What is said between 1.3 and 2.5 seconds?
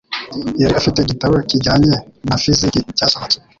kijyanye na